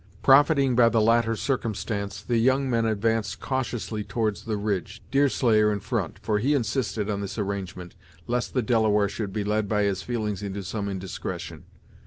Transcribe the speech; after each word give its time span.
Profiting 0.23 0.75
by 0.75 0.89
the 0.89 0.99
latter 0.99 1.35
circumstance, 1.35 2.23
the 2.23 2.39
young 2.39 2.67
men 2.67 2.87
advanced 2.87 3.39
cautiously 3.39 4.03
towards 4.03 4.45
the 4.45 4.57
ridge, 4.57 5.03
Deerslayer 5.11 5.71
in 5.71 5.79
front, 5.79 6.17
for 6.23 6.39
he 6.39 6.55
insisted 6.55 7.07
on 7.07 7.21
this 7.21 7.37
arrangement, 7.37 7.93
lest 8.25 8.55
the 8.55 8.63
Delaware 8.63 9.07
should 9.09 9.31
be 9.31 9.43
led 9.43 9.69
by 9.69 9.83
his 9.83 10.01
feelings 10.01 10.41
into 10.41 10.63
some 10.63 10.89
indiscretion. 10.89 11.65